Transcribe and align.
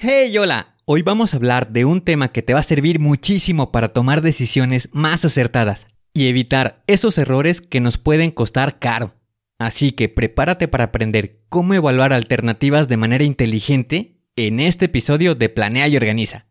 Hey, 0.00 0.38
hola. 0.38 0.76
Hoy 0.84 1.02
vamos 1.02 1.34
a 1.34 1.38
hablar 1.38 1.72
de 1.72 1.84
un 1.84 2.02
tema 2.02 2.28
que 2.28 2.40
te 2.40 2.54
va 2.54 2.60
a 2.60 2.62
servir 2.62 3.00
muchísimo 3.00 3.72
para 3.72 3.88
tomar 3.88 4.22
decisiones 4.22 4.88
más 4.92 5.24
acertadas 5.24 5.88
y 6.14 6.28
evitar 6.28 6.84
esos 6.86 7.18
errores 7.18 7.60
que 7.60 7.80
nos 7.80 7.98
pueden 7.98 8.30
costar 8.30 8.78
caro. 8.78 9.16
Así 9.58 9.90
que 9.90 10.08
prepárate 10.08 10.68
para 10.68 10.84
aprender 10.84 11.40
cómo 11.48 11.74
evaluar 11.74 12.12
alternativas 12.12 12.86
de 12.86 12.96
manera 12.96 13.24
inteligente 13.24 14.20
en 14.36 14.60
este 14.60 14.84
episodio 14.84 15.34
de 15.34 15.48
Planea 15.48 15.88
y 15.88 15.96
Organiza. 15.96 16.46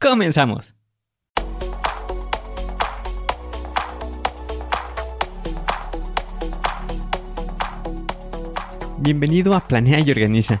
¡Comenzamos! 0.00 0.74
Bienvenido 8.98 9.54
a 9.54 9.62
Planea 9.62 10.00
y 10.00 10.10
Organiza. 10.10 10.60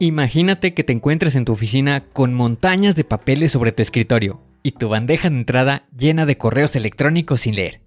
Imagínate 0.00 0.74
que 0.74 0.84
te 0.84 0.92
encuentres 0.92 1.34
en 1.34 1.44
tu 1.44 1.52
oficina 1.52 2.04
con 2.12 2.32
montañas 2.32 2.94
de 2.94 3.02
papeles 3.02 3.50
sobre 3.50 3.72
tu 3.72 3.82
escritorio 3.82 4.40
y 4.62 4.72
tu 4.72 4.88
bandeja 4.88 5.28
de 5.28 5.36
entrada 5.36 5.88
llena 5.96 6.24
de 6.24 6.38
correos 6.38 6.76
electrónicos 6.76 7.40
sin 7.40 7.56
leer. 7.56 7.80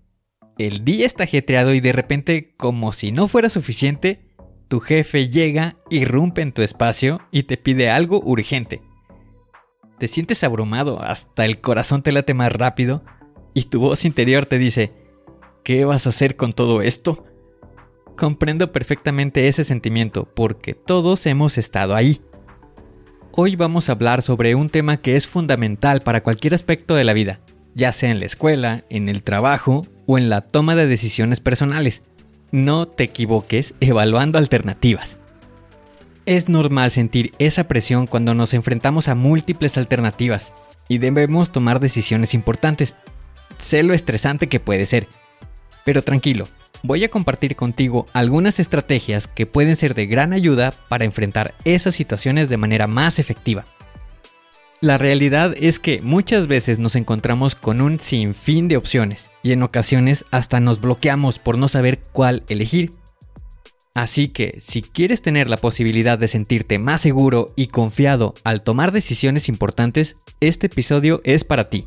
El 0.57 0.83
día 0.83 1.05
está 1.05 1.23
ajetreado 1.23 1.73
y 1.73 1.79
de 1.79 1.93
repente, 1.93 2.53
como 2.57 2.91
si 2.91 3.13
no 3.13 3.29
fuera 3.29 3.49
suficiente, 3.49 4.35
tu 4.67 4.81
jefe 4.81 5.29
llega, 5.29 5.77
irrumpe 5.89 6.41
en 6.41 6.51
tu 6.51 6.63
espacio 6.63 7.21
y 7.31 7.43
te 7.43 7.55
pide 7.55 7.89
algo 7.89 8.21
urgente. 8.21 8.81
Te 9.97 10.09
sientes 10.09 10.43
abrumado, 10.43 11.01
hasta 11.01 11.45
el 11.45 11.61
corazón 11.61 12.03
te 12.03 12.11
late 12.11 12.33
más 12.33 12.51
rápido 12.51 13.05
y 13.53 13.63
tu 13.63 13.79
voz 13.79 14.03
interior 14.03 14.45
te 14.45 14.57
dice, 14.57 14.91
¿qué 15.63 15.85
vas 15.85 16.05
a 16.05 16.09
hacer 16.09 16.35
con 16.35 16.51
todo 16.51 16.81
esto? 16.81 17.23
Comprendo 18.15 18.71
perfectamente 18.71 19.47
ese 19.47 19.63
sentimiento 19.63 20.25
porque 20.25 20.73
todos 20.73 21.25
hemos 21.25 21.57
estado 21.57 21.95
ahí. 21.95 22.21
Hoy 23.31 23.55
vamos 23.55 23.87
a 23.87 23.93
hablar 23.93 24.21
sobre 24.21 24.55
un 24.55 24.69
tema 24.69 24.97
que 24.97 25.15
es 25.15 25.25
fundamental 25.25 26.01
para 26.01 26.21
cualquier 26.21 26.53
aspecto 26.53 26.95
de 26.95 27.03
la 27.03 27.13
vida, 27.13 27.39
ya 27.73 27.91
sea 27.91 28.11
en 28.11 28.19
la 28.19 28.25
escuela, 28.25 28.83
en 28.89 29.07
el 29.09 29.23
trabajo 29.23 29.87
o 30.05 30.17
en 30.17 30.29
la 30.29 30.41
toma 30.41 30.75
de 30.75 30.85
decisiones 30.85 31.39
personales. 31.39 32.03
No 32.51 32.87
te 32.87 33.05
equivoques 33.05 33.73
evaluando 33.79 34.37
alternativas. 34.37 35.17
Es 36.25 36.49
normal 36.49 36.91
sentir 36.91 37.33
esa 37.39 37.67
presión 37.67 38.05
cuando 38.05 38.33
nos 38.33 38.53
enfrentamos 38.53 39.07
a 39.07 39.15
múltiples 39.15 39.77
alternativas 39.77 40.53
y 40.87 40.97
debemos 40.97 41.51
tomar 41.51 41.79
decisiones 41.79 42.33
importantes. 42.33 42.95
Sé 43.57 43.81
lo 43.81 43.93
estresante 43.93 44.47
que 44.47 44.59
puede 44.59 44.85
ser. 44.85 45.07
Pero 45.85 46.03
tranquilo, 46.03 46.47
voy 46.83 47.03
a 47.03 47.09
compartir 47.09 47.55
contigo 47.55 48.05
algunas 48.13 48.59
estrategias 48.59 49.27
que 49.27 49.45
pueden 49.45 49.75
ser 49.75 49.93
de 49.95 50.05
gran 50.05 50.33
ayuda 50.33 50.73
para 50.89 51.05
enfrentar 51.05 51.53
esas 51.65 51.95
situaciones 51.95 52.49
de 52.49 52.57
manera 52.57 52.87
más 52.87 53.19
efectiva. 53.19 53.63
La 54.81 54.97
realidad 54.97 55.53
es 55.57 55.77
que 55.77 56.01
muchas 56.01 56.47
veces 56.47 56.79
nos 56.79 56.95
encontramos 56.95 57.53
con 57.53 57.81
un 57.81 57.99
sinfín 57.99 58.67
de 58.67 58.77
opciones 58.77 59.29
y 59.43 59.51
en 59.51 59.61
ocasiones 59.61 60.25
hasta 60.31 60.59
nos 60.59 60.81
bloqueamos 60.81 61.37
por 61.37 61.57
no 61.57 61.67
saber 61.67 61.99
cuál 62.11 62.43
elegir. 62.49 62.89
Así 63.93 64.29
que 64.29 64.57
si 64.59 64.81
quieres 64.81 65.21
tener 65.21 65.49
la 65.49 65.57
posibilidad 65.57 66.17
de 66.17 66.27
sentirte 66.27 66.79
más 66.79 67.01
seguro 67.01 67.47
y 67.55 67.67
confiado 67.67 68.33
al 68.43 68.63
tomar 68.63 68.91
decisiones 68.91 69.49
importantes, 69.49 70.15
este 70.39 70.67
episodio 70.67 71.21
es 71.25 71.43
para 71.43 71.69
ti. 71.69 71.85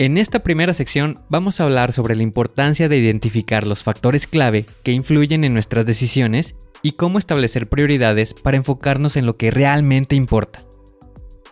En 0.00 0.16
esta 0.16 0.38
primera 0.38 0.74
sección 0.74 1.16
vamos 1.28 1.58
a 1.58 1.64
hablar 1.64 1.92
sobre 1.92 2.14
la 2.14 2.22
importancia 2.22 2.88
de 2.88 2.98
identificar 2.98 3.66
los 3.66 3.82
factores 3.82 4.28
clave 4.28 4.64
que 4.84 4.92
influyen 4.92 5.42
en 5.42 5.54
nuestras 5.54 5.86
decisiones 5.86 6.54
y 6.82 6.92
cómo 6.92 7.18
establecer 7.18 7.68
prioridades 7.68 8.32
para 8.32 8.56
enfocarnos 8.56 9.16
en 9.16 9.26
lo 9.26 9.36
que 9.36 9.50
realmente 9.50 10.14
importa. 10.14 10.64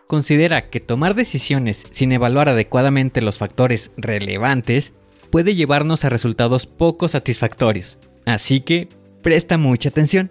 Considera 0.07 0.65
que 0.65 0.79
tomar 0.79 1.17
decisiones 1.17 1.87
sin 1.91 2.13
evaluar 2.13 2.49
adecuadamente 2.49 3.21
los 3.21 3.37
factores 3.37 3.91
relevantes 3.97 4.93
puede 5.31 5.57
llevarnos 5.57 6.05
a 6.05 6.09
resultados 6.09 6.67
poco 6.67 7.09
satisfactorios, 7.09 7.99
así 8.27 8.61
que 8.61 8.89
presta 9.23 9.59
mucha 9.59 9.89
atención. 9.89 10.31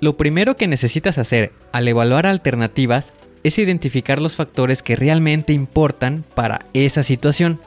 Lo 0.00 0.16
primero 0.16 0.56
que 0.56 0.68
necesitas 0.68 1.18
hacer 1.18 1.52
al 1.70 1.86
evaluar 1.86 2.26
alternativas 2.26 3.12
es 3.44 3.58
identificar 3.58 4.20
los 4.20 4.34
factores 4.34 4.82
que 4.82 4.96
realmente 4.96 5.52
importan 5.52 6.24
para 6.34 6.64
esa 6.72 7.02
situación, 7.02 7.60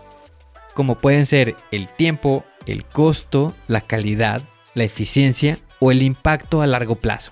como 0.74 0.96
pueden 0.96 1.26
ser 1.26 1.56
el 1.72 1.88
tiempo, 1.88 2.44
el 2.66 2.84
costo, 2.84 3.56
la 3.68 3.82
calidad, 3.82 4.42
la 4.74 4.84
eficiencia 4.84 5.58
o 5.80 5.92
el 5.92 6.02
impacto 6.02 6.62
a 6.62 6.68
largo 6.68 6.96
plazo. 6.96 7.32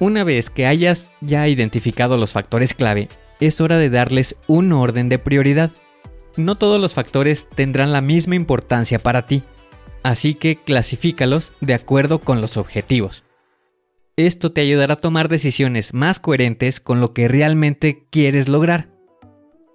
Una 0.00 0.24
vez 0.24 0.50
que 0.50 0.66
hayas 0.66 1.10
ya 1.20 1.46
identificado 1.46 2.16
los 2.16 2.32
factores 2.32 2.74
clave, 2.74 3.08
es 3.40 3.60
hora 3.60 3.78
de 3.78 3.90
darles 3.90 4.36
un 4.46 4.72
orden 4.72 5.08
de 5.08 5.18
prioridad. 5.18 5.70
No 6.36 6.56
todos 6.56 6.80
los 6.80 6.94
factores 6.94 7.46
tendrán 7.48 7.92
la 7.92 8.00
misma 8.00 8.36
importancia 8.36 8.98
para 8.98 9.26
ti, 9.26 9.42
así 10.02 10.34
que 10.34 10.56
clasifícalos 10.56 11.52
de 11.60 11.74
acuerdo 11.74 12.20
con 12.20 12.40
los 12.40 12.56
objetivos. 12.56 13.23
Esto 14.16 14.52
te 14.52 14.60
ayudará 14.60 14.94
a 14.94 15.00
tomar 15.00 15.28
decisiones 15.28 15.92
más 15.92 16.20
coherentes 16.20 16.78
con 16.78 17.00
lo 17.00 17.12
que 17.12 17.26
realmente 17.26 18.06
quieres 18.10 18.48
lograr. 18.48 18.88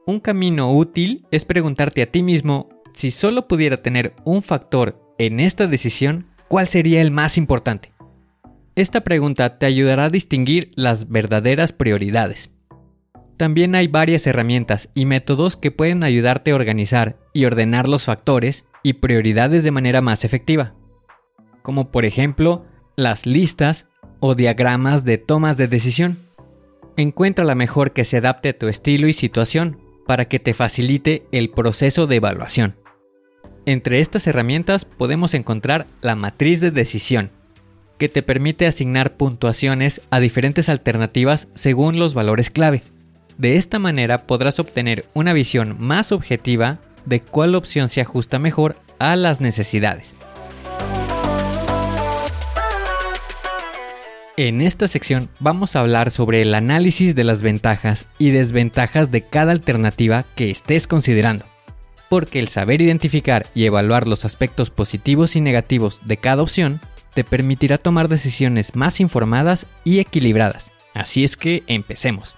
Un 0.08 0.22
camino 0.22 0.72
útil 0.72 1.28
es 1.30 1.44
preguntarte 1.44 2.02
a 2.02 2.06
ti 2.10 2.24
mismo 2.24 2.70
si 2.94 3.12
solo 3.12 3.50
pudiera 3.50 3.82
tener 3.82 4.16
un 4.24 4.42
factor 4.42 4.98
en 5.18 5.42
esta 5.42 5.68
decisión, 5.68 6.28
¿cuál 6.48 6.70
sería 6.70 7.02
el 7.02 7.12
más 7.12 7.38
importante? 7.38 7.92
Esta 8.76 9.02
pregunta 9.02 9.58
te 9.58 9.66
ayudará 9.66 10.06
a 10.06 10.10
distinguir 10.10 10.72
las 10.76 11.10
verdaderas 11.10 11.74
prioridades. 11.74 12.50
También 13.36 13.76
hay 13.76 13.88
varias 13.88 14.26
herramientas 14.26 14.90
y 14.96 15.06
métodos 15.06 15.58
que 15.58 15.72
pueden 15.72 16.06
ayudarte 16.06 16.52
a 16.52 16.56
organizar 16.56 17.18
y 17.34 17.44
ordenar 17.44 17.90
los 17.90 18.04
factores 18.04 18.64
y 18.84 18.94
prioridades 18.94 19.66
de 19.66 19.72
manera 19.72 20.00
más 20.02 20.24
efectiva, 20.24 20.76
como 21.62 21.92
por 21.92 22.06
ejemplo 22.06 22.66
las 22.96 23.26
listas 23.26 23.89
o 24.20 24.36
diagramas 24.36 25.06
de 25.06 25.18
tomas 25.18 25.58
de 25.58 25.68
decisión. 25.68 26.18
Encuentra 26.98 27.46
la 27.46 27.56
mejor 27.56 27.92
que 27.92 28.04
se 28.04 28.18
adapte 28.18 28.50
a 28.50 28.58
tu 28.58 28.68
estilo 28.68 29.08
y 29.08 29.14
situación 29.14 29.80
para 30.06 30.26
que 30.26 30.40
te 30.40 30.54
facilite 30.54 31.24
el 31.32 31.50
proceso 31.50 32.08
de 32.08 32.18
evaluación. 32.18 32.76
Entre 33.66 34.00
estas 34.00 34.26
herramientas 34.28 34.86
podemos 34.86 35.34
encontrar 35.34 35.86
la 36.02 36.16
matriz 36.16 36.62
de 36.62 36.72
decisión, 36.72 37.32
que 38.00 38.10
te 38.10 38.24
permite 38.24 38.66
asignar 38.66 39.18
puntuaciones 39.18 40.02
a 40.10 40.20
diferentes 40.20 40.70
alternativas 40.70 41.48
según 41.54 42.00
los 42.00 42.14
valores 42.14 42.50
clave. 42.50 42.82
De 43.38 43.58
esta 43.58 43.78
manera 43.78 44.26
podrás 44.26 44.60
obtener 44.60 45.06
una 45.14 45.34
visión 45.34 45.76
más 45.80 46.12
objetiva 46.12 46.80
de 47.06 47.22
cuál 47.22 47.56
opción 47.56 47.90
se 47.90 48.02
ajusta 48.02 48.40
mejor 48.40 48.76
a 48.98 49.16
las 49.16 49.42
necesidades. 49.42 50.16
En 54.42 54.62
esta 54.62 54.88
sección 54.88 55.28
vamos 55.42 55.76
a 55.76 55.82
hablar 55.82 56.12
sobre 56.12 56.42
el 56.42 56.56
análisis 56.56 57.14
de 57.14 57.26
las 57.26 57.42
ventajas 57.42 58.08
y 58.18 58.30
desventajas 58.30 59.12
de 59.12 59.26
cada 59.28 59.52
alternativa 59.52 60.24
que 60.38 60.50
estés 60.50 60.88
considerando. 60.88 61.44
Porque 62.08 62.40
el 62.40 62.48
saber 62.48 62.82
identificar 62.82 63.48
y 63.54 63.66
evaluar 63.66 64.08
los 64.08 64.24
aspectos 64.24 64.70
positivos 64.70 65.36
y 65.36 65.42
negativos 65.42 66.00
de 66.06 66.16
cada 66.16 66.42
opción 66.42 66.80
te 67.14 67.26
permitirá 67.26 67.80
tomar 67.80 68.08
decisiones 68.08 68.78
más 68.78 69.02
informadas 69.02 69.66
y 69.84 70.00
equilibradas. 70.00 70.72
Así 70.94 71.26
es 71.26 71.36
que 71.36 71.64
empecemos. 71.68 72.36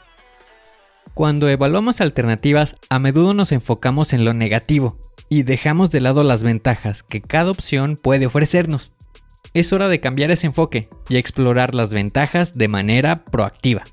Cuando 1.13 1.49
evaluamos 1.49 2.01
alternativas, 2.01 2.77
a 2.89 2.97
menudo 2.97 3.35
nos 3.35 3.51
enfocamos 3.51 4.13
en 4.13 4.25
lo 4.25 4.33
negativo 4.33 4.97
y 5.29 5.43
dejamos 5.43 5.91
de 5.91 6.01
lado 6.01 6.23
las 6.23 6.41
ventajas 6.41 7.03
que 7.03 7.21
cada 7.21 7.51
opción 7.51 7.95
puede 7.95 8.25
ofrecernos 8.25 8.91
es 9.53 9.73
hora 9.73 9.89
de 9.89 9.99
cambiar 9.99 10.31
ese 10.31 10.47
enfoque 10.47 10.87
y 11.09 11.17
explorar 11.17 11.75
las 11.75 11.93
ventajas 11.93 12.53
de 12.53 12.67
manera 12.67 13.25
proactiva. 13.25 13.83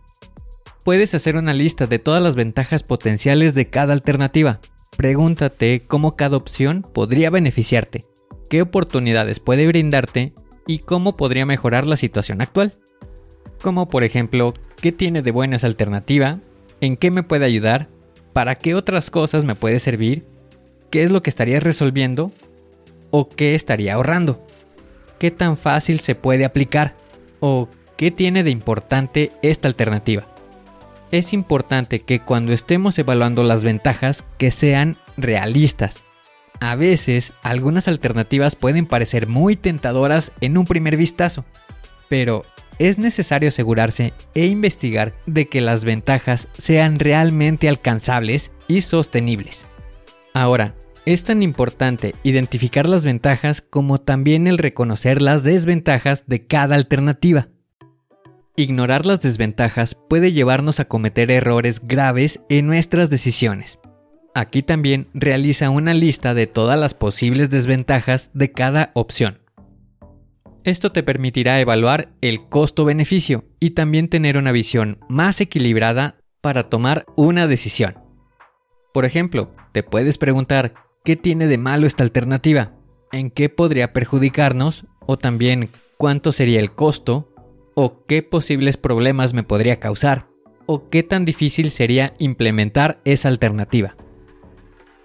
Puedes 0.85 1.15
hacer 1.15 1.37
una 1.37 1.53
lista 1.53 1.87
de 1.87 1.99
todas 1.99 2.23
las 2.23 2.35
ventajas 2.35 2.83
potenciales 2.83 3.55
de 3.55 3.69
cada 3.69 3.93
alternativa. 3.93 4.61
Pregúntate 4.97 5.81
cómo 5.87 6.17
cada 6.17 6.37
opción 6.37 6.83
podría 6.83 7.31
beneficiarte, 7.31 8.05
qué 8.49 8.63
oportunidades 8.63 9.41
puede 9.41 9.67
brindarte 9.67 10.33
y 10.67 10.79
cómo 10.79 11.17
podría 11.17 11.47
mejorar 11.47 11.87
la 11.87 11.97
situación 11.97 12.41
actual. 12.41 12.73
Como 13.61 13.89
por 13.89 14.05
ejemplo, 14.05 14.55
qué 14.81 14.93
tiene 14.93 15.23
de 15.23 15.33
buena 15.33 15.57
esa 15.57 15.67
alternativa, 15.67 16.39
en 16.81 16.97
qué 16.97 17.11
me 17.11 17.25
puede 17.25 17.45
ayudar, 17.45 17.89
para 18.33 18.55
qué 18.55 18.75
otras 18.75 19.11
cosas 19.11 19.45
me 19.45 19.57
puede 19.57 19.81
servir, 19.81 20.25
qué 20.91 21.03
es 21.03 21.11
lo 21.11 21.23
que 21.23 21.31
estaría 21.31 21.59
resolviendo 21.59 22.33
o 23.11 23.29
qué 23.29 23.55
estaría 23.55 23.95
ahorrando 23.95 24.48
qué 25.19 25.31
tan 25.31 25.57
fácil 25.57 26.01
se 26.01 26.15
puede 26.15 26.45
aplicar 26.45 26.95
o 27.41 27.69
qué 27.97 28.11
tiene 28.11 28.45
de 28.45 28.51
importante 28.51 29.33
esta 29.43 29.69
alternativa. 29.69 30.27
Es 31.11 31.33
importante 31.33 32.01
que 32.01 32.21
cuando 32.21 32.53
estemos 32.53 32.99
evaluando 32.99 33.43
las 33.43 33.65
ventajas 33.65 34.25
que 34.39 34.51
sean 34.51 34.97
realistas. 35.17 36.03
A 36.61 36.75
veces 36.75 37.33
algunas 37.43 37.89
alternativas 37.89 38.57
pueden 38.57 38.87
parecer 38.87 39.27
muy 39.27 39.57
tentadoras 39.57 40.33
en 40.41 40.59
un 40.59 40.67
primer 40.67 40.97
vistazo, 40.97 41.45
pero 42.09 42.43
es 42.79 42.99
necesario 42.99 43.49
asegurarse 43.49 44.13
e 44.35 44.47
investigar 44.47 45.15
de 45.27 45.49
que 45.49 45.61
las 45.61 45.85
ventajas 45.85 46.49
sean 46.59 46.99
realmente 46.99 47.69
alcanzables 47.69 48.53
y 48.69 48.83
sostenibles. 48.83 49.67
Ahora, 50.35 50.75
es 51.07 51.25
tan 51.25 51.43
importante 51.43 52.15
identificar 52.23 52.89
las 52.89 53.05
ventajas 53.05 53.61
como 53.63 54.01
también 54.01 54.47
el 54.47 54.59
reconocer 54.59 55.23
las 55.23 55.43
desventajas 55.43 56.25
de 56.27 56.47
cada 56.47 56.77
alternativa. 56.77 57.49
Ignorar 58.57 59.07
las 59.07 59.21
desventajas 59.21 59.97
puede 60.09 60.33
llevarnos 60.33 60.81
a 60.81 60.87
cometer 60.87 61.31
errores 61.31 61.81
graves 61.85 62.41
en 62.49 62.67
nuestras 62.67 63.09
decisiones. 63.09 63.79
Aquí 64.35 64.63
también 64.63 65.09
realiza 65.15 65.71
una 65.71 65.95
lista 65.95 66.35
de 66.35 66.47
todas 66.47 66.79
las 66.79 66.95
posibles 66.95 67.51
desventajas 67.51 68.31
de 68.35 68.53
cada 68.53 68.91
opción. 68.95 69.41
Esto 70.65 70.93
te 70.93 71.03
permitirá 71.03 71.61
evaluar 71.61 72.13
el 72.21 72.49
costo-beneficio 72.49 73.45
y 73.61 73.71
también 73.71 74.09
tener 74.09 74.37
una 74.37 74.53
visión 74.53 74.99
más 75.09 75.41
equilibrada 75.41 76.17
para 76.41 76.69
tomar 76.69 77.07
una 77.17 77.47
decisión. 77.47 77.95
Por 78.93 79.05
ejemplo, 79.05 79.55
te 79.73 79.83
puedes 79.83 80.19
preguntar 80.19 80.75
¿Qué 81.09 81.17
tiene 81.17 81.47
de 81.47 81.57
malo 81.57 81.87
esta 81.87 82.03
alternativa? 82.03 82.73
¿En 83.13 83.31
qué 83.31 83.49
podría 83.49 83.95
perjudicarnos? 83.95 84.85
O 85.07 85.17
también, 85.17 85.71
¿cuánto 85.97 86.33
sería 86.33 86.61
el 86.61 86.73
costo? 86.73 87.33
¿O 87.75 88.05
qué 88.05 88.23
posibles 88.23 88.77
problemas 88.77 89.33
me 89.33 89.43
podría 89.43 89.81
causar? 89.81 90.27
¿O 90.67 90.91
qué 90.91 91.03
tan 91.03 91.25
difícil 91.25 91.71
sería 91.71 92.13
implementar 92.19 93.01
esa 93.07 93.29
alternativa? 93.29 93.97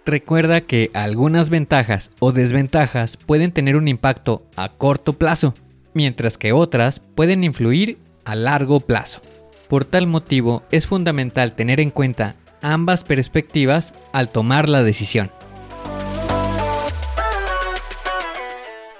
Recuerda 0.05 0.59
que 0.59 0.91
algunas 0.93 1.49
ventajas 1.49 2.11
o 2.19 2.33
desventajas 2.33 3.15
pueden 3.15 3.53
tener 3.53 3.77
un 3.77 3.87
impacto 3.87 4.45
a 4.57 4.73
corto 4.73 5.13
plazo, 5.13 5.53
mientras 5.93 6.37
que 6.37 6.51
otras 6.51 6.99
pueden 6.99 7.45
influir 7.45 7.97
a 8.25 8.35
largo 8.35 8.81
plazo. 8.81 9.21
Por 9.69 9.85
tal 9.85 10.07
motivo 10.07 10.63
es 10.69 10.85
fundamental 10.85 11.55
tener 11.55 11.79
en 11.79 11.91
cuenta 11.91 12.35
ambas 12.61 13.05
perspectivas 13.05 13.93
al 14.11 14.27
tomar 14.27 14.67
la 14.67 14.83
decisión. 14.83 15.31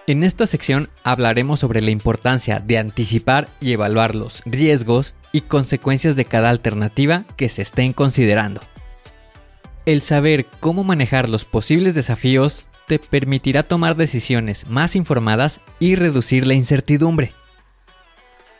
En 0.05 0.25
esta 0.25 0.47
sección 0.47 0.89
hablaremos 1.03 1.61
sobre 1.61 1.79
la 1.79 1.91
importancia 1.91 2.59
de 2.59 2.77
anticipar 2.77 3.47
y 3.61 3.71
evaluar 3.71 4.15
los 4.15 4.41
riesgos 4.45 5.15
y 5.31 5.41
consecuencias 5.41 6.17
de 6.17 6.25
cada 6.25 6.49
alternativa 6.49 7.23
que 7.37 7.47
se 7.47 7.61
estén 7.61 7.93
considerando. 7.93 8.59
El 9.85 10.01
saber 10.01 10.45
cómo 10.59 10.83
manejar 10.83 11.29
los 11.29 11.45
posibles 11.45 11.95
desafíos 11.95 12.67
te 12.85 12.99
permitirá 12.99 13.63
tomar 13.63 13.95
decisiones 13.95 14.69
más 14.69 14.97
informadas 14.97 15.61
y 15.79 15.95
reducir 15.95 16.47
la 16.47 16.53
incertidumbre. 16.53 17.31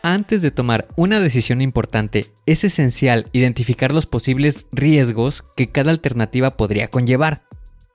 Antes 0.02 0.42
de 0.42 0.52
tomar 0.52 0.88
una 0.96 1.20
decisión 1.20 1.62
importante, 1.62 2.32
es 2.46 2.64
esencial 2.64 3.28
identificar 3.34 3.94
los 3.94 4.06
posibles 4.06 4.66
riesgos 4.72 5.44
que 5.58 5.70
cada 5.70 5.92
alternativa 5.92 6.52
podría 6.52 6.90
conllevar 6.90 7.42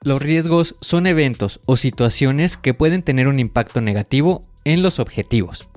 los 0.03 0.21
riesgos 0.21 0.75
son 0.79 1.07
eventos 1.07 1.59
o 1.65 1.75
situaciones 1.75 2.55
que 2.55 2.73
pueden 2.73 3.03
tener 3.03 3.27
un 3.27 3.39
impacto 3.39 3.81
negativo 3.81 4.41
en 4.63 4.81
los 4.81 4.99
objetivos. 4.99 5.67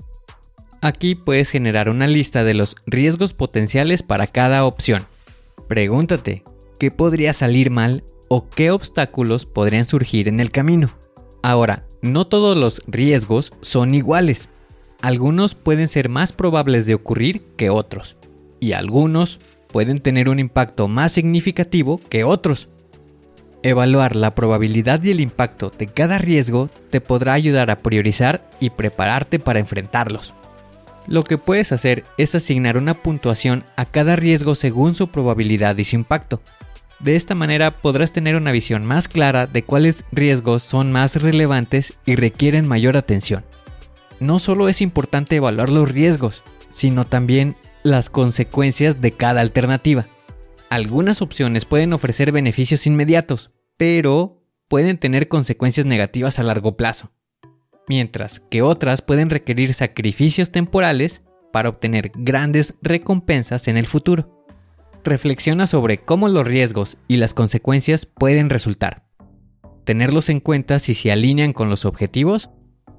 Aquí 0.81 1.15
puedes 1.15 1.49
generar 1.49 1.89
una 1.89 2.07
lista 2.07 2.43
de 2.43 2.53
los 2.53 2.75
riesgos 2.85 3.33
potenciales 3.33 4.01
para 4.01 4.27
cada 4.27 4.65
opción. 4.65 5.05
Pregúntate, 5.67 6.43
¿qué 6.79 6.91
podría 6.91 7.33
salir 7.33 7.69
mal 7.69 8.03
o 8.29 8.49
qué 8.49 8.71
obstáculos 8.71 9.45
podrían 9.45 9.85
surgir 9.85 10.27
en 10.27 10.39
el 10.39 10.51
camino? 10.51 10.89
Ahora, 11.41 11.85
no 12.01 12.25
todos 12.25 12.57
los 12.57 12.81
riesgos 12.87 13.51
son 13.61 13.93
iguales. 13.93 14.47
Algunos 15.01 15.55
pueden 15.55 15.89
ser 15.89 16.07
más 16.07 16.31
probables 16.31 16.85
de 16.85 16.95
ocurrir 16.95 17.41
que 17.57 17.69
otros, 17.69 18.15
y 18.61 18.71
algunos 18.71 19.39
pueden 19.67 19.99
tener 19.99 20.29
un 20.29 20.39
impacto 20.39 20.87
más 20.87 21.11
significativo 21.11 21.99
que 22.09 22.23
otros. 22.23 22.69
Evaluar 23.63 24.17
la 24.17 24.35
probabilidad 24.35 25.01
y 25.03 25.11
el 25.11 25.21
impacto 25.21 25.71
de 25.77 25.87
cada 25.87 26.17
riesgo 26.17 26.69
te 26.89 26.99
podrá 26.99 27.31
ayudar 27.31 27.71
a 27.71 27.79
priorizar 27.79 28.49
y 28.59 28.71
prepararte 28.71 29.39
para 29.39 29.59
enfrentarlos. 29.59 30.33
Lo 31.07 31.23
que 31.23 31.37
puedes 31.37 31.71
hacer 31.71 32.03
es 32.17 32.35
asignar 32.35 32.77
una 32.77 32.93
puntuación 32.93 33.63
a 33.77 33.85
cada 33.85 34.17
riesgo 34.17 34.55
según 34.55 34.95
su 34.95 35.07
probabilidad 35.07 35.77
y 35.77 35.85
su 35.85 35.95
impacto. 35.95 36.41
De 36.99 37.15
esta 37.15 37.35
manera 37.35 37.71
podrás 37.71 38.11
tener 38.11 38.35
una 38.35 38.51
visión 38.51 38.85
más 38.85 39.07
clara 39.07 39.47
de 39.47 39.63
cuáles 39.63 40.03
riesgos 40.11 40.63
son 40.63 40.91
más 40.91 41.21
relevantes 41.21 41.93
y 42.05 42.15
requieren 42.15 42.67
mayor 42.67 42.97
atención. 42.97 43.45
No 44.19 44.39
solo 44.39 44.67
es 44.67 44.81
importante 44.81 45.37
evaluar 45.37 45.69
los 45.69 45.89
riesgos, 45.89 46.43
sino 46.71 47.05
también 47.05 47.55
las 47.83 48.09
consecuencias 48.09 48.99
de 49.01 49.11
cada 49.11 49.41
alternativa. 49.41 50.05
Algunas 50.73 51.21
opciones 51.21 51.65
pueden 51.65 51.93
ofrecer 51.93 52.31
beneficios 52.31 52.87
inmediatos, 52.87 53.51
pero 53.77 54.41
pueden 54.67 54.97
tener 54.97 55.27
consecuencias 55.27 55.85
negativas 55.85 56.39
a 56.39 56.43
largo 56.43 56.77
plazo, 56.77 57.11
mientras 57.87 58.39
que 58.49 58.63
otras 58.63 59.03
pueden 59.03 59.29
requerir 59.29 59.75
sacrificios 59.75 60.51
temporales 60.51 61.21
para 61.51 61.69
obtener 61.69 62.11
grandes 62.15 62.73
recompensas 62.81 63.67
en 63.67 63.77
el 63.77 63.85
futuro. 63.85 64.47
Reflexiona 65.03 65.67
sobre 65.67 65.99
cómo 65.99 66.27
los 66.27 66.47
riesgos 66.47 66.97
y 67.07 67.17
las 67.17 67.35
consecuencias 67.35 68.07
pueden 68.07 68.49
resultar. 68.49 69.05
Tenerlos 69.83 70.27
en 70.29 70.39
cuenta 70.39 70.79
si 70.79 70.95
se 70.95 71.11
alinean 71.11 71.53
con 71.53 71.69
los 71.69 71.85
objetivos 71.85 72.49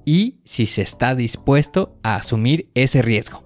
y 0.05 0.39
si 0.45 0.65
se 0.65 0.81
está 0.81 1.13
dispuesto 1.13 1.99
a 2.03 2.15
asumir 2.15 2.71
ese 2.73 3.01
riesgo. 3.01 3.43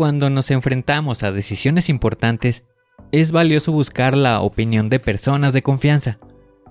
Cuando 0.00 0.30
nos 0.30 0.50
enfrentamos 0.50 1.22
a 1.22 1.30
decisiones 1.30 1.90
importantes, 1.90 2.64
es 3.12 3.32
valioso 3.32 3.70
buscar 3.70 4.16
la 4.16 4.40
opinión 4.40 4.88
de 4.88 4.98
personas 4.98 5.52
de 5.52 5.62
confianza. 5.62 6.18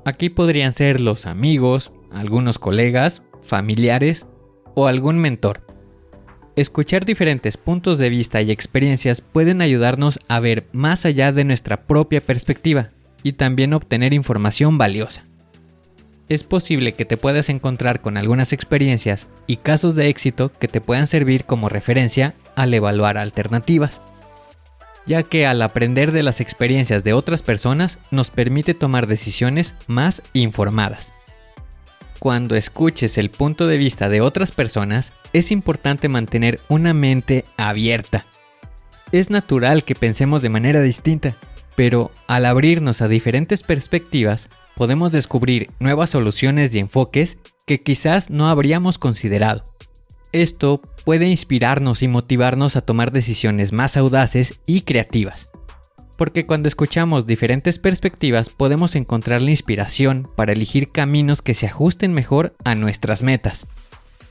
Aquí 0.04 0.32
podrían 0.32 0.74
ser 0.74 1.00
los 1.00 1.28
amigos, 1.28 1.92
algunos 2.12 2.58
colegas, 2.58 3.22
familiares 3.44 4.26
o 4.74 4.88
algún 4.88 5.20
mentor. 5.20 5.62
Escuchar 6.56 7.06
diferentes 7.06 7.56
puntos 7.56 8.00
de 8.00 8.10
vista 8.10 8.42
y 8.42 8.50
experiencias 8.50 9.22
pueden 9.22 9.62
ayudarnos 9.62 10.20
a 10.28 10.40
ver 10.40 10.66
más 10.72 11.06
allá 11.06 11.32
de 11.32 11.44
nuestra 11.44 11.86
propia 11.86 12.22
perspectiva 12.22 12.90
y 13.22 13.34
también 13.34 13.76
obtener 13.76 14.12
información 14.16 14.80
valiosa. 14.80 15.28
Es 16.30 16.44
posible 16.44 16.94
que 16.94 17.06
te 17.06 17.16
puedas 17.16 17.50
encontrar 17.50 18.02
con 18.02 18.18
algunas 18.18 18.54
experiencias 18.54 19.28
y 19.46 19.58
casos 19.58 19.96
de 19.96 20.08
éxito 20.08 20.52
que 20.52 20.68
te 20.68 20.82
puedan 20.82 21.06
servir 21.06 21.46
como 21.46 21.70
referencia 21.70 22.34
al 22.56 22.74
evaluar 22.74 23.18
alternativas, 23.18 24.02
ya 25.06 25.24
que 25.24 25.48
al 25.48 25.62
aprender 25.62 26.12
de 26.12 26.24
las 26.24 26.42
experiencias 26.42 27.04
de 27.04 27.14
otras 27.14 27.42
personas 27.42 27.98
nos 28.12 28.30
permite 28.30 28.74
tomar 28.74 29.08
decisiones 29.08 29.76
más 29.88 30.22
informadas. 30.34 31.12
Cuando 32.20 32.56
escuches 32.56 33.18
el 33.18 33.30
punto 33.30 33.66
de 33.68 33.78
vista 33.78 34.10
de 34.10 34.22
otras 34.22 34.52
personas, 34.52 35.14
es 35.32 35.52
importante 35.52 36.10
mantener 36.10 36.60
una 36.68 36.94
mente 36.94 37.46
abierta. 37.56 38.26
Es 39.12 39.30
natural 39.30 39.84
que 39.84 39.96
pensemos 39.96 40.42
de 40.42 40.50
manera 40.50 40.82
distinta, 40.82 41.36
pero 41.76 42.12
al 42.28 42.46
abrirnos 42.46 43.02
a 43.02 43.08
diferentes 43.08 43.64
perspectivas, 43.64 44.50
podemos 44.76 45.12
descubrir 45.12 45.68
nuevas 45.80 46.10
soluciones 46.10 46.76
y 46.76 46.80
enfoques 46.80 47.38
que 47.66 47.82
quizás 47.82 48.30
no 48.30 48.50
habríamos 48.50 49.00
considerado. 49.00 49.64
Esto 50.32 50.82
puede 51.10 51.28
inspirarnos 51.28 52.04
y 52.04 52.08
motivarnos 52.08 52.76
a 52.76 52.82
tomar 52.82 53.12
decisiones 53.12 53.74
más 53.74 53.98
audaces 53.98 54.60
y 54.68 54.82
creativas. 54.82 55.50
Porque 56.20 56.46
cuando 56.46 56.68
escuchamos 56.68 57.26
diferentes 57.26 57.80
perspectivas 57.80 58.52
podemos 58.52 58.96
encontrar 58.96 59.42
la 59.42 59.50
inspiración 59.50 60.30
para 60.36 60.52
elegir 60.52 60.92
caminos 60.92 61.42
que 61.42 61.56
se 61.56 61.66
ajusten 61.66 62.14
mejor 62.14 62.56
a 62.64 62.76
nuestras 62.76 63.24
metas. 63.24 63.66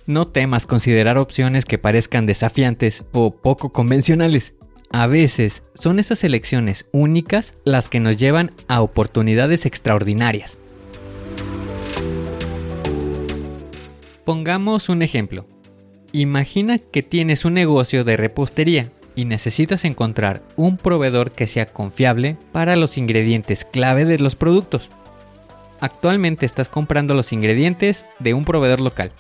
No 0.07 0.29
temas 0.29 0.67
considerar 0.67 1.19
opciones 1.19 1.65
que 1.65 1.79
parezcan 1.79 2.27
desafiantes 2.27 3.05
o 3.11 3.31
poco 3.31 3.73
convencionales. 3.73 4.55
A 4.93 5.09
veces 5.09 5.63
son 5.75 5.99
esas 5.99 6.23
elecciones 6.23 6.89
únicas 6.93 7.55
las 7.65 7.89
que 7.89 7.99
nos 7.99 8.19
llevan 8.19 8.53
a 8.69 8.83
oportunidades 8.83 9.67
extraordinarias. 9.67 10.59
Pongamos 14.25 14.89
un 14.89 15.03
ejemplo. 15.03 15.58
Imagina 16.13 16.79
que 16.79 17.03
tienes 17.03 17.45
un 17.45 17.55
negocio 17.55 18.03
de 18.03 18.17
repostería 18.17 18.91
y 19.15 19.27
necesitas 19.27 19.85
encontrar 19.85 20.43
un 20.57 20.79
proveedor 20.79 21.33
que 21.33 21.47
sea 21.47 21.67
confiable 21.67 22.39
para 22.53 22.77
los 22.77 22.97
ingredientes 22.97 23.67
clave 23.67 24.07
de 24.07 24.19
los 24.19 24.35
productos. 24.35 24.91
Actualmente 25.81 26.47
estás 26.47 26.69
comprando 26.71 27.15
los 27.15 27.33
ingredientes 27.33 28.07
de 28.21 28.33
un 28.33 28.45
proveedor 28.45 28.81
local, 28.81 29.13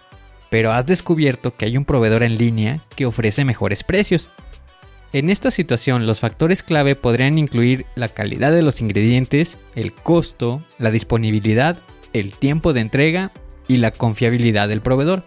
pero 0.51 0.73
has 0.73 0.87
descubierto 0.87 1.55
que 1.55 1.67
hay 1.67 1.77
un 1.77 1.85
proveedor 1.85 2.23
en 2.23 2.39
línea 2.39 2.79
que 2.97 3.07
ofrece 3.07 3.45
mejores 3.45 3.85
precios. 3.85 4.29
En 5.13 5.29
esta 5.29 5.51
situación 5.51 6.07
los 6.07 6.21
factores 6.21 6.63
clave 6.63 6.97
podrían 6.97 7.37
incluir 7.37 7.85
la 7.97 8.09
calidad 8.09 8.53
de 8.53 8.63
los 8.63 8.81
ingredientes, 8.81 9.59
el 9.75 9.93
costo, 9.93 10.63
la 10.79 10.91
disponibilidad, 10.91 11.79
el 12.15 12.33
tiempo 12.33 12.73
de 12.73 12.81
entrega 12.81 13.31
y 13.69 13.77
la 13.77 13.91
confiabilidad 13.91 14.69
del 14.69 14.81
proveedor. 14.81 15.23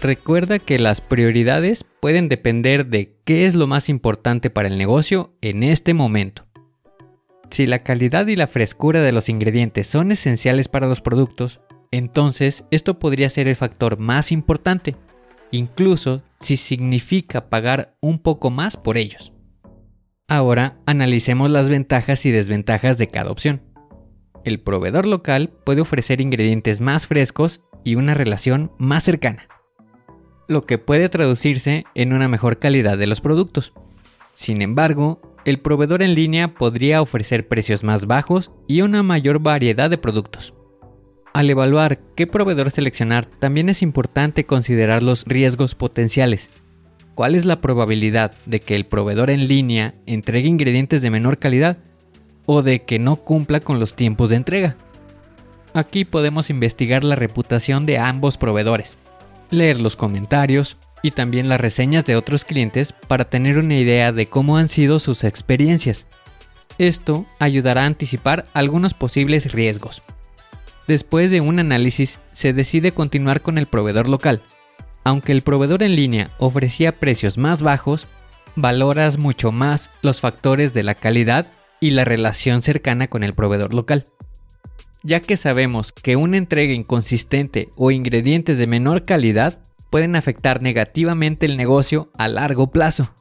Recuerda 0.00 0.60
que 0.60 0.78
las 0.78 1.00
prioridades 1.00 1.84
pueden 2.00 2.28
depender 2.28 2.86
de 2.86 3.16
qué 3.24 3.46
es 3.46 3.56
lo 3.56 3.66
más 3.66 3.88
importante 3.88 4.48
para 4.48 4.68
el 4.68 4.78
negocio 4.78 5.36
en 5.40 5.64
este 5.64 5.92
momento. 5.92 6.46
Si 7.50 7.66
la 7.66 7.82
calidad 7.82 8.28
y 8.28 8.36
la 8.36 8.46
frescura 8.46 9.02
de 9.02 9.10
los 9.10 9.28
ingredientes 9.28 9.88
son 9.88 10.12
esenciales 10.12 10.68
para 10.68 10.86
los 10.86 11.00
productos, 11.00 11.60
entonces 11.90 12.64
esto 12.70 13.00
podría 13.00 13.28
ser 13.28 13.48
el 13.48 13.56
factor 13.56 13.98
más 13.98 14.30
importante, 14.30 14.94
incluso 15.50 16.22
si 16.38 16.56
significa 16.56 17.48
pagar 17.48 17.96
un 18.00 18.20
poco 18.20 18.50
más 18.50 18.76
por 18.76 18.98
ellos. 18.98 19.32
Ahora 20.28 20.78
analicemos 20.86 21.50
las 21.50 21.68
ventajas 21.68 22.24
y 22.24 22.30
desventajas 22.30 22.98
de 22.98 23.08
cada 23.08 23.32
opción. 23.32 23.62
El 24.44 24.60
proveedor 24.60 25.06
local 25.06 25.50
puede 25.64 25.80
ofrecer 25.80 26.20
ingredientes 26.20 26.80
más 26.80 27.08
frescos 27.08 27.62
y 27.82 27.96
una 27.96 28.14
relación 28.14 28.70
más 28.78 29.02
cercana 29.02 29.48
lo 30.48 30.62
que 30.62 30.78
puede 30.78 31.08
traducirse 31.10 31.84
en 31.94 32.14
una 32.14 32.26
mejor 32.26 32.58
calidad 32.58 32.98
de 32.98 33.06
los 33.06 33.20
productos. 33.20 33.74
Sin 34.32 34.62
embargo, 34.62 35.20
el 35.44 35.60
proveedor 35.60 36.02
en 36.02 36.14
línea 36.14 36.54
podría 36.54 37.02
ofrecer 37.02 37.46
precios 37.46 37.84
más 37.84 38.06
bajos 38.06 38.50
y 38.66 38.80
una 38.80 39.02
mayor 39.02 39.40
variedad 39.40 39.90
de 39.90 39.98
productos. 39.98 40.54
Al 41.34 41.50
evaluar 41.50 42.00
qué 42.16 42.26
proveedor 42.26 42.70
seleccionar, 42.70 43.26
también 43.26 43.68
es 43.68 43.82
importante 43.82 44.46
considerar 44.46 45.02
los 45.02 45.24
riesgos 45.26 45.74
potenciales. 45.74 46.48
¿Cuál 47.14 47.34
es 47.34 47.44
la 47.44 47.60
probabilidad 47.60 48.32
de 48.46 48.60
que 48.60 48.74
el 48.74 48.86
proveedor 48.86 49.28
en 49.28 49.48
línea 49.48 49.94
entregue 50.06 50.48
ingredientes 50.48 51.02
de 51.02 51.10
menor 51.10 51.38
calidad 51.38 51.78
o 52.46 52.62
de 52.62 52.84
que 52.84 52.98
no 52.98 53.16
cumpla 53.16 53.60
con 53.60 53.80
los 53.80 53.94
tiempos 53.94 54.30
de 54.30 54.36
entrega? 54.36 54.76
Aquí 55.74 56.06
podemos 56.06 56.48
investigar 56.48 57.04
la 57.04 57.16
reputación 57.16 57.84
de 57.84 57.98
ambos 57.98 58.38
proveedores 58.38 58.96
leer 59.50 59.80
los 59.80 59.96
comentarios 59.96 60.76
y 61.02 61.12
también 61.12 61.48
las 61.48 61.60
reseñas 61.60 62.04
de 62.04 62.16
otros 62.16 62.44
clientes 62.44 62.92
para 62.92 63.28
tener 63.28 63.58
una 63.58 63.76
idea 63.76 64.12
de 64.12 64.28
cómo 64.28 64.56
han 64.56 64.68
sido 64.68 64.98
sus 64.98 65.24
experiencias. 65.24 66.06
Esto 66.78 67.26
ayudará 67.38 67.82
a 67.82 67.86
anticipar 67.86 68.44
algunos 68.54 68.94
posibles 68.94 69.52
riesgos. 69.52 70.02
Después 70.86 71.30
de 71.30 71.40
un 71.40 71.58
análisis, 71.58 72.18
se 72.32 72.52
decide 72.52 72.92
continuar 72.92 73.42
con 73.42 73.58
el 73.58 73.66
proveedor 73.66 74.08
local. 74.08 74.42
Aunque 75.04 75.32
el 75.32 75.42
proveedor 75.42 75.82
en 75.82 75.96
línea 75.96 76.30
ofrecía 76.38 76.98
precios 76.98 77.38
más 77.38 77.62
bajos, 77.62 78.06
valoras 78.56 79.18
mucho 79.18 79.52
más 79.52 79.90
los 80.02 80.20
factores 80.20 80.72
de 80.74 80.82
la 80.82 80.94
calidad 80.94 81.46
y 81.80 81.90
la 81.90 82.04
relación 82.04 82.62
cercana 82.62 83.08
con 83.08 83.22
el 83.22 83.34
proveedor 83.34 83.74
local 83.74 84.04
ya 85.02 85.20
que 85.20 85.36
sabemos 85.36 85.92
que 85.92 86.16
una 86.16 86.36
entrega 86.36 86.72
inconsistente 86.72 87.70
o 87.76 87.90
ingredientes 87.90 88.58
de 88.58 88.66
menor 88.66 89.04
calidad 89.04 89.60
pueden 89.90 90.16
afectar 90.16 90.60
negativamente 90.62 91.46
el 91.46 91.56
negocio 91.56 92.10
a 92.18 92.28
largo 92.28 92.70
plazo. 92.70 93.12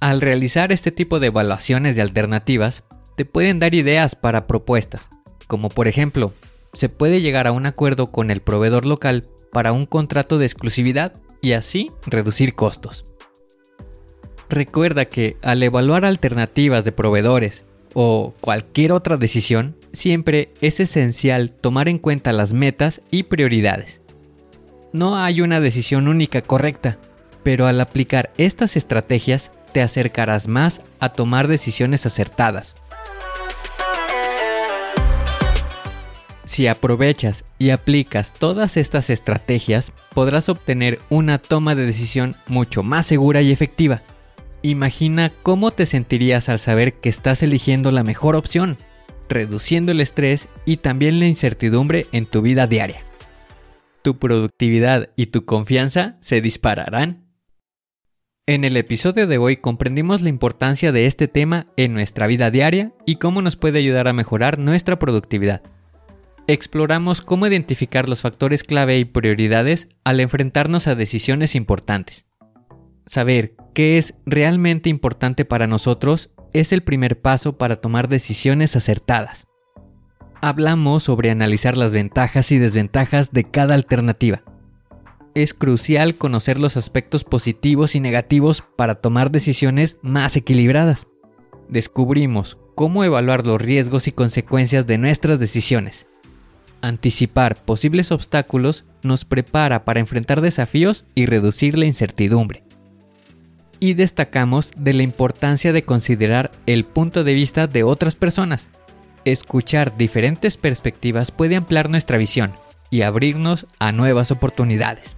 Al 0.00 0.20
realizar 0.20 0.72
este 0.72 0.90
tipo 0.90 1.20
de 1.20 1.28
evaluaciones 1.28 1.96
de 1.96 2.02
alternativas, 2.02 2.84
te 3.16 3.24
pueden 3.24 3.58
dar 3.58 3.74
ideas 3.74 4.16
para 4.16 4.46
propuestas, 4.46 5.08
como 5.46 5.68
por 5.68 5.88
ejemplo, 5.88 6.32
se 6.72 6.88
puede 6.88 7.20
llegar 7.20 7.46
a 7.46 7.52
un 7.52 7.66
acuerdo 7.66 8.10
con 8.10 8.30
el 8.30 8.40
proveedor 8.40 8.84
local 8.86 9.28
para 9.52 9.72
un 9.72 9.86
contrato 9.86 10.38
de 10.38 10.46
exclusividad 10.46 11.12
y 11.40 11.52
así 11.52 11.92
reducir 12.06 12.54
costos. 12.54 13.04
Recuerda 14.48 15.04
que 15.04 15.36
al 15.42 15.62
evaluar 15.62 16.04
alternativas 16.04 16.84
de 16.84 16.92
proveedores 16.92 17.64
o 17.94 18.34
cualquier 18.40 18.92
otra 18.92 19.16
decisión, 19.16 19.76
siempre 19.92 20.50
es 20.60 20.80
esencial 20.80 21.52
tomar 21.52 21.88
en 21.88 21.98
cuenta 21.98 22.32
las 22.32 22.52
metas 22.52 23.00
y 23.10 23.24
prioridades. 23.24 24.00
No 24.92 25.16
hay 25.16 25.40
una 25.40 25.60
decisión 25.60 26.08
única 26.08 26.42
correcta, 26.42 26.98
pero 27.42 27.66
al 27.66 27.80
aplicar 27.80 28.32
estas 28.36 28.76
estrategias 28.76 29.50
te 29.72 29.82
acercarás 29.82 30.46
más 30.46 30.82
a 31.00 31.10
tomar 31.10 31.48
decisiones 31.48 32.06
acertadas. 32.06 32.74
Si 36.54 36.68
aprovechas 36.68 37.42
y 37.58 37.70
aplicas 37.70 38.32
todas 38.32 38.76
estas 38.76 39.10
estrategias, 39.10 39.90
podrás 40.14 40.48
obtener 40.48 41.00
una 41.08 41.38
toma 41.38 41.74
de 41.74 41.84
decisión 41.84 42.36
mucho 42.46 42.84
más 42.84 43.06
segura 43.06 43.42
y 43.42 43.50
efectiva. 43.50 44.02
Imagina 44.64 45.30
cómo 45.44 45.70
te 45.70 45.86
sentirías 45.86 46.48
al 46.48 46.58
saber 46.58 46.94
que 46.94 47.08
estás 47.08 47.44
eligiendo 47.44 47.92
la 47.92 48.02
mejor 48.02 48.34
opción 48.34 48.78
reduciendo 49.28 49.92
el 49.92 50.00
estrés 50.00 50.48
y 50.64 50.78
también 50.78 51.20
la 51.20 51.26
incertidumbre 51.26 52.06
en 52.12 52.26
tu 52.26 52.42
vida 52.42 52.66
diaria. 52.66 53.02
Tu 54.02 54.18
productividad 54.18 55.10
y 55.16 55.26
tu 55.26 55.44
confianza 55.44 56.16
se 56.20 56.40
dispararán. 56.40 57.24
En 58.46 58.64
el 58.64 58.76
episodio 58.76 59.26
de 59.26 59.38
hoy 59.38 59.56
comprendimos 59.56 60.20
la 60.20 60.28
importancia 60.28 60.92
de 60.92 61.06
este 61.06 61.28
tema 61.28 61.66
en 61.76 61.94
nuestra 61.94 62.26
vida 62.26 62.50
diaria 62.50 62.92
y 63.06 63.16
cómo 63.16 63.40
nos 63.40 63.56
puede 63.56 63.78
ayudar 63.78 64.06
a 64.08 64.12
mejorar 64.12 64.58
nuestra 64.58 64.98
productividad. 64.98 65.62
Exploramos 66.46 67.22
cómo 67.22 67.46
identificar 67.46 68.06
los 68.06 68.20
factores 68.20 68.64
clave 68.64 68.98
y 68.98 69.06
prioridades 69.06 69.88
al 70.04 70.20
enfrentarnos 70.20 70.86
a 70.86 70.94
decisiones 70.94 71.54
importantes. 71.54 72.26
Saber 73.06 73.54
qué 73.74 73.98
es 73.98 74.14
realmente 74.24 74.88
importante 74.88 75.44
para 75.44 75.66
nosotros 75.66 76.30
es 76.52 76.72
el 76.72 76.82
primer 76.82 77.20
paso 77.20 77.58
para 77.58 77.80
tomar 77.80 78.08
decisiones 78.08 78.76
acertadas. 78.76 79.46
Hablamos 80.40 81.02
sobre 81.02 81.30
analizar 81.30 81.76
las 81.76 81.92
ventajas 81.92 82.50
y 82.52 82.58
desventajas 82.58 83.32
de 83.32 83.44
cada 83.44 83.74
alternativa. 83.74 84.42
Es 85.34 85.52
crucial 85.52 86.14
conocer 86.14 86.60
los 86.60 86.76
aspectos 86.76 87.24
positivos 87.24 87.94
y 87.94 88.00
negativos 88.00 88.62
para 88.76 88.94
tomar 88.96 89.30
decisiones 89.30 89.96
más 90.00 90.36
equilibradas. 90.36 91.06
Descubrimos 91.68 92.56
cómo 92.74 93.04
evaluar 93.04 93.46
los 93.46 93.60
riesgos 93.60 94.06
y 94.06 94.12
consecuencias 94.12 94.86
de 94.86 94.98
nuestras 94.98 95.40
decisiones. 95.40 96.06
Anticipar 96.82 97.56
posibles 97.64 98.12
obstáculos 98.12 98.84
nos 99.02 99.24
prepara 99.24 99.84
para 99.84 100.00
enfrentar 100.00 100.40
desafíos 100.40 101.04
y 101.14 101.26
reducir 101.26 101.76
la 101.78 101.86
incertidumbre 101.86 102.63
y 103.84 103.92
destacamos 103.92 104.70
de 104.78 104.94
la 104.94 105.02
importancia 105.02 105.74
de 105.74 105.84
considerar 105.84 106.50
el 106.64 106.86
punto 106.86 107.22
de 107.22 107.34
vista 107.34 107.66
de 107.66 107.82
otras 107.82 108.16
personas. 108.16 108.70
Escuchar 109.26 109.98
diferentes 109.98 110.56
perspectivas 110.56 111.30
puede 111.30 111.56
ampliar 111.56 111.90
nuestra 111.90 112.16
visión 112.16 112.54
y 112.88 113.02
abrirnos 113.02 113.66
a 113.78 113.92
nuevas 113.92 114.30
oportunidades. 114.30 115.16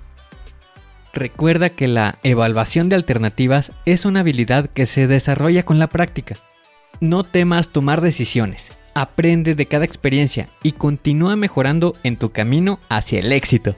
Recuerda 1.14 1.70
que 1.70 1.86
la 1.86 2.18
evaluación 2.24 2.88
de 2.88 2.96
alternativas 2.96 3.70
es 3.84 4.04
una 4.04 4.20
habilidad 4.20 4.68
que 4.68 4.86
se 4.86 5.06
desarrolla 5.06 5.62
con 5.62 5.78
la 5.78 5.86
práctica. 5.86 6.34
No 6.98 7.22
temas 7.22 7.68
tomar 7.68 8.00
decisiones. 8.00 8.76
Aprende 8.94 9.54
de 9.54 9.66
cada 9.66 9.84
experiencia 9.84 10.48
y 10.64 10.72
continúa 10.72 11.36
mejorando 11.36 11.94
en 12.02 12.16
tu 12.16 12.32
camino 12.32 12.80
hacia 12.88 13.20
el 13.20 13.30
éxito. 13.30 13.76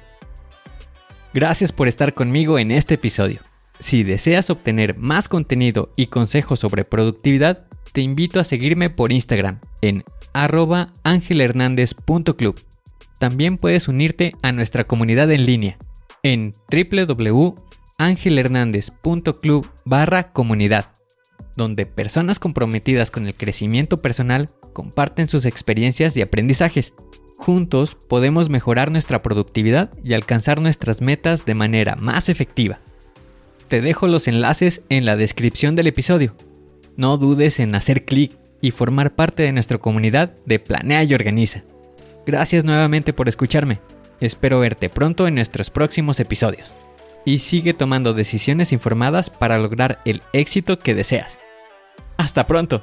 Gracias 1.34 1.72
por 1.72 1.88
estar 1.88 2.14
conmigo 2.14 2.58
en 2.58 2.70
este 2.70 2.94
episodio. 2.94 3.47
Si 3.80 4.02
deseas 4.02 4.50
obtener 4.50 4.98
más 4.98 5.28
contenido 5.28 5.92
y 5.96 6.06
consejos 6.06 6.60
sobre 6.60 6.84
productividad, 6.84 7.66
te 7.92 8.00
invito 8.00 8.40
a 8.40 8.44
seguirme 8.44 8.90
por 8.90 9.12
Instagram 9.12 9.60
en 9.82 10.04
arroba 10.32 10.92
angelhernandez.club. 11.04 12.60
También 13.18 13.56
puedes 13.56 13.88
unirte 13.88 14.32
a 14.42 14.52
nuestra 14.52 14.84
comunidad 14.84 15.32
en 15.32 15.46
línea 15.46 15.78
en 16.22 16.52
www.angelhernandez.club 16.70 19.66
barra 19.84 20.32
comunidad, 20.32 20.92
donde 21.56 21.86
personas 21.86 22.38
comprometidas 22.38 23.10
con 23.10 23.26
el 23.26 23.34
crecimiento 23.34 24.02
personal 24.02 24.50
comparten 24.72 25.28
sus 25.28 25.44
experiencias 25.44 26.16
y 26.16 26.22
aprendizajes. 26.22 26.92
Juntos 27.36 27.96
podemos 28.08 28.48
mejorar 28.48 28.90
nuestra 28.90 29.20
productividad 29.20 29.90
y 30.02 30.14
alcanzar 30.14 30.60
nuestras 30.60 31.00
metas 31.00 31.44
de 31.44 31.54
manera 31.54 31.94
más 31.96 32.28
efectiva. 32.28 32.80
Te 33.68 33.82
dejo 33.82 34.06
los 34.06 34.28
enlaces 34.28 34.80
en 34.88 35.04
la 35.04 35.16
descripción 35.16 35.76
del 35.76 35.88
episodio. 35.88 36.34
No 36.96 37.18
dudes 37.18 37.60
en 37.60 37.74
hacer 37.74 38.06
clic 38.06 38.32
y 38.62 38.70
formar 38.70 39.14
parte 39.14 39.42
de 39.42 39.52
nuestra 39.52 39.76
comunidad 39.76 40.32
de 40.46 40.58
Planea 40.58 41.04
y 41.04 41.12
Organiza. 41.12 41.64
Gracias 42.26 42.64
nuevamente 42.64 43.12
por 43.12 43.28
escucharme. 43.28 43.80
Espero 44.20 44.60
verte 44.60 44.88
pronto 44.88 45.26
en 45.26 45.34
nuestros 45.34 45.68
próximos 45.68 46.18
episodios. 46.18 46.72
Y 47.26 47.40
sigue 47.40 47.74
tomando 47.74 48.14
decisiones 48.14 48.72
informadas 48.72 49.28
para 49.28 49.58
lograr 49.58 50.00
el 50.06 50.22
éxito 50.32 50.78
que 50.78 50.94
deseas. 50.94 51.38
Hasta 52.16 52.46
pronto. 52.46 52.82